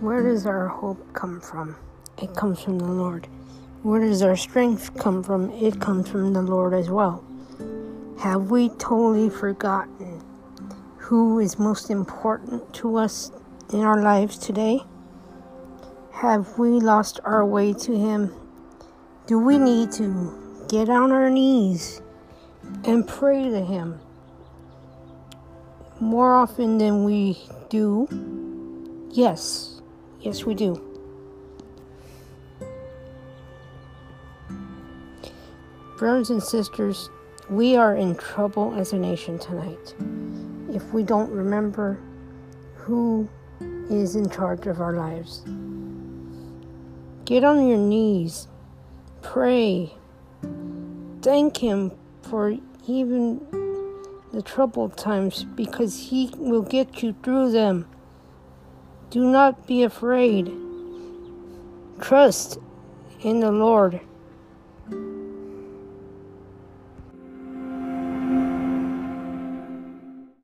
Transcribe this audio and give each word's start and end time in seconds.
Where 0.00 0.22
does 0.22 0.44
our 0.44 0.68
hope 0.68 1.14
come 1.14 1.40
from? 1.40 1.74
It 2.20 2.36
comes 2.36 2.60
from 2.60 2.78
the 2.78 2.84
Lord. 2.84 3.28
Where 3.82 4.00
does 4.00 4.20
our 4.20 4.36
strength 4.36 4.94
come 4.98 5.22
from? 5.22 5.50
It 5.52 5.80
comes 5.80 6.06
from 6.06 6.34
the 6.34 6.42
Lord 6.42 6.74
as 6.74 6.90
well. 6.90 7.24
Have 8.18 8.50
we 8.50 8.68
totally 8.68 9.30
forgotten 9.30 10.22
who 10.98 11.38
is 11.38 11.58
most 11.58 11.88
important 11.88 12.74
to 12.74 12.96
us 12.96 13.32
in 13.72 13.80
our 13.80 14.02
lives 14.02 14.36
today? 14.36 14.80
Have 16.12 16.58
we 16.58 16.68
lost 16.68 17.20
our 17.24 17.46
way 17.46 17.72
to 17.72 17.96
Him? 17.96 18.34
Do 19.26 19.38
we 19.38 19.58
need 19.58 19.92
to 19.92 20.66
get 20.68 20.90
on 20.90 21.10
our 21.10 21.30
knees 21.30 22.02
and 22.84 23.08
pray 23.08 23.48
to 23.48 23.64
Him 23.64 23.98
more 26.00 26.34
often 26.34 26.76
than 26.76 27.04
we 27.04 27.38
do? 27.70 28.06
Yes, 29.10 29.75
yes, 30.26 30.44
we 30.44 30.54
do. 30.54 30.74
Brothers 35.96 36.30
and 36.30 36.42
sisters, 36.42 37.08
we 37.48 37.76
are 37.76 37.94
in 37.94 38.16
trouble 38.16 38.74
as 38.74 38.92
a 38.92 38.98
nation 38.98 39.38
tonight 39.38 39.94
if 40.74 40.92
we 40.92 41.04
don't 41.04 41.30
remember 41.30 42.00
who 42.74 43.28
is 43.88 44.16
in 44.16 44.28
charge 44.28 44.66
of 44.66 44.80
our 44.80 44.94
lives. 44.94 45.42
Get 47.24 47.44
on 47.44 47.68
your 47.68 47.78
knees, 47.78 48.48
pray, 49.22 49.94
thank 51.22 51.56
Him 51.58 51.92
for 52.22 52.56
even 52.88 53.40
the 54.32 54.42
troubled 54.42 54.96
times 54.96 55.44
because 55.44 56.08
He 56.10 56.32
will 56.36 56.62
get 56.62 57.00
you 57.00 57.14
through 57.22 57.52
them. 57.52 57.86
Do 59.16 59.24
not 59.24 59.66
be 59.66 59.82
afraid. 59.82 60.52
Trust 62.02 62.58
in 63.22 63.40
the 63.40 63.50
Lord. 63.50 63.98